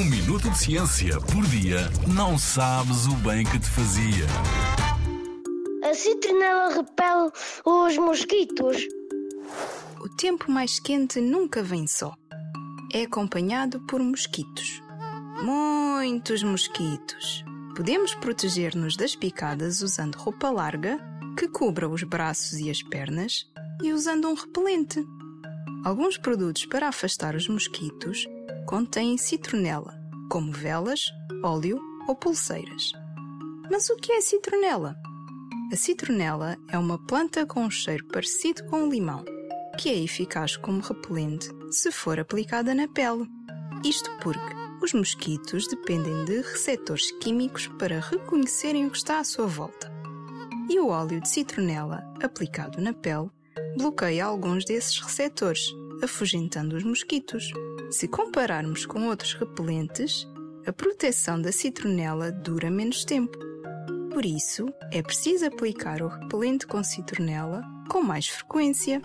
Um 0.00 0.04
minuto 0.06 0.48
de 0.48 0.58
ciência 0.58 1.20
por 1.20 1.44
dia 1.48 1.80
não 2.06 2.38
sabes 2.38 3.06
o 3.06 3.14
bem 3.16 3.44
que 3.44 3.58
te 3.58 3.68
fazia. 3.68 4.24
A 5.84 5.92
citronela 5.92 6.70
repele 6.70 7.30
os 7.66 7.98
mosquitos. 7.98 8.78
O 10.00 10.08
tempo 10.16 10.50
mais 10.50 10.80
quente 10.80 11.20
nunca 11.20 11.62
vem 11.62 11.86
só. 11.86 12.14
É 12.94 13.02
acompanhado 13.02 13.78
por 13.80 14.00
mosquitos. 14.00 14.82
Muitos 15.42 16.42
mosquitos. 16.42 17.44
Podemos 17.76 18.14
proteger-nos 18.14 18.96
das 18.96 19.14
picadas 19.14 19.82
usando 19.82 20.16
roupa 20.16 20.48
larga 20.48 20.98
que 21.36 21.46
cubra 21.46 21.86
os 21.86 22.04
braços 22.04 22.54
e 22.54 22.70
as 22.70 22.82
pernas 22.82 23.44
e 23.82 23.92
usando 23.92 24.30
um 24.30 24.34
repelente. 24.34 25.06
Alguns 25.84 26.16
produtos 26.16 26.64
para 26.64 26.88
afastar 26.88 27.34
os 27.34 27.46
mosquitos 27.46 28.26
contêm 28.70 29.18
citronela, 29.18 30.00
como 30.30 30.52
velas, 30.52 31.06
óleo 31.42 31.80
ou 32.06 32.14
pulseiras. 32.14 32.92
Mas 33.68 33.90
o 33.90 33.96
que 33.96 34.12
é 34.12 34.20
citronela? 34.20 34.94
A 35.72 35.76
citronela 35.76 36.56
é 36.68 36.78
uma 36.78 36.96
planta 36.96 37.44
com 37.44 37.64
um 37.64 37.70
cheiro 37.70 38.06
parecido 38.06 38.64
com 38.66 38.84
o 38.84 38.88
limão, 38.88 39.24
que 39.76 39.88
é 39.88 39.98
eficaz 39.98 40.56
como 40.56 40.80
repelente 40.80 41.48
se 41.72 41.90
for 41.90 42.20
aplicada 42.20 42.72
na 42.72 42.86
pele. 42.86 43.28
Isto 43.84 44.08
porque 44.22 44.54
os 44.80 44.94
mosquitos 44.94 45.66
dependem 45.66 46.24
de 46.24 46.40
receptores 46.40 47.10
químicos 47.18 47.66
para 47.76 47.98
reconhecerem 47.98 48.86
o 48.86 48.90
que 48.92 48.98
está 48.98 49.18
à 49.18 49.24
sua 49.24 49.48
volta. 49.48 49.92
E 50.68 50.78
o 50.78 50.90
óleo 50.90 51.20
de 51.20 51.28
citronela, 51.28 52.04
aplicado 52.22 52.80
na 52.80 52.92
pele, 52.92 53.30
bloqueia 53.76 54.26
alguns 54.26 54.64
desses 54.64 54.96
receptores, 55.00 55.74
afugentando 56.04 56.76
os 56.76 56.84
mosquitos. 56.84 57.50
Se 57.90 58.06
compararmos 58.06 58.86
com 58.86 59.08
outros 59.08 59.34
repelentes, 59.34 60.28
a 60.64 60.72
proteção 60.72 61.40
da 61.40 61.50
citronela 61.50 62.30
dura 62.30 62.70
menos 62.70 63.04
tempo. 63.04 63.36
Por 64.12 64.24
isso, 64.24 64.72
é 64.92 65.02
preciso 65.02 65.46
aplicar 65.46 66.00
o 66.00 66.08
repelente 66.08 66.66
com 66.66 66.82
citronela 66.84 67.62
com 67.88 68.02
mais 68.02 68.28
frequência. 68.28 69.02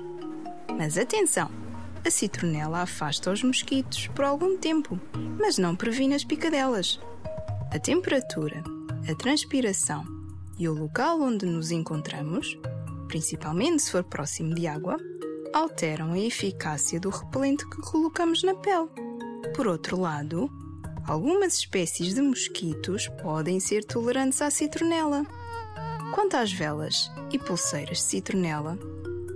Mas 0.77 0.97
atenção! 0.97 1.49
A 2.05 2.09
citronela 2.11 2.81
afasta 2.81 3.31
os 3.31 3.41
mosquitos 3.41 4.07
por 4.07 4.23
algum 4.23 4.57
tempo, 4.57 4.99
mas 5.39 5.57
não 5.57 5.75
previne 5.75 6.13
as 6.13 6.23
picadelas. 6.23 6.99
A 7.71 7.79
temperatura, 7.79 8.63
a 9.09 9.15
transpiração 9.15 10.05
e 10.59 10.69
o 10.69 10.73
local 10.73 11.19
onde 11.19 11.47
nos 11.47 11.71
encontramos 11.71 12.55
principalmente 13.07 13.83
se 13.83 13.91
for 13.91 14.03
próximo 14.03 14.53
de 14.53 14.67
água, 14.67 14.97
alteram 15.55 16.11
a 16.11 16.19
eficácia 16.19 16.99
do 16.99 17.09
repelente 17.09 17.65
que 17.69 17.81
colocamos 17.81 18.43
na 18.43 18.53
pele. 18.55 18.89
Por 19.55 19.67
outro 19.67 19.97
lado, 19.97 20.49
algumas 21.07 21.53
espécies 21.59 22.13
de 22.13 22.21
mosquitos 22.21 23.07
podem 23.23 23.57
ser 23.61 23.85
tolerantes 23.85 24.41
à 24.41 24.51
citronela. 24.51 25.25
Quanto 26.13 26.35
às 26.35 26.51
velas 26.51 27.09
e 27.31 27.39
pulseiras 27.39 27.99
de 27.99 28.03
citronela, 28.03 28.77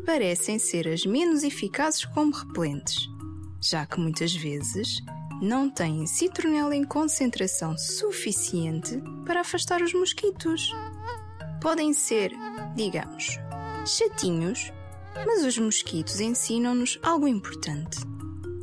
parecem 0.05 0.59
ser 0.59 0.89
as 0.89 1.05
menos 1.05 1.41
eficazes 1.41 2.03
como 2.03 2.35
repelentes, 2.35 3.09
já 3.61 3.85
que 3.85 3.97
muitas 3.97 4.35
vezes 4.35 5.01
não 5.41 5.69
têm 5.69 6.05
citronela 6.05 6.75
em 6.75 6.83
concentração 6.83 7.77
suficiente 7.77 9.01
para 9.25 9.39
afastar 9.39 9.81
os 9.81 9.93
mosquitos. 9.93 10.69
Podem 11.61 11.93
ser, 11.93 12.33
digamos, 12.75 13.39
chatinhos, 13.85 14.73
mas 15.15 15.43
os 15.43 15.57
mosquitos 15.57 16.19
ensinam-nos 16.19 16.99
algo 17.03 17.27
importante. 17.27 17.99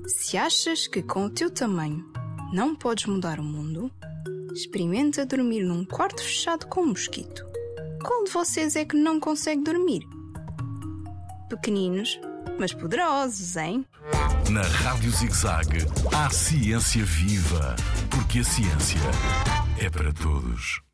Se 0.07 0.37
achas 0.37 0.87
que 0.87 1.03
com 1.03 1.27
o 1.27 1.31
teu 1.31 1.51
tamanho 1.51 2.05
não 2.53 2.75
podes 2.75 3.07
mudar 3.07 3.41
o 3.41 3.45
mundo, 3.45 3.91
experimenta 4.53 5.27
dormir 5.27 5.63
num 5.63 5.85
quarto 5.85 6.23
fechado 6.23 6.67
com 6.67 6.83
um 6.83 6.89
mosquito. 6.89 7.45
Qual 8.03 8.25
de 8.25 8.31
vocês 8.31 8.77
é 8.77 8.85
que 8.85 8.97
não 8.97 9.19
consegue 9.19 9.63
dormir? 9.63 10.03
Pequeninos, 11.49 12.19
mas 12.59 12.73
poderosos, 12.73 13.57
hein? 13.57 13.85
Na 14.51 14.63
Rádio 14.63 15.11
ZigZag, 15.11 15.79
há 16.15 16.31
ciência 16.31 17.05
viva, 17.05 17.77
porque 18.11 18.39
a 18.39 18.45
ciência 18.45 19.01
é 19.79 19.91
para 19.91 20.13
todos. 20.13 20.86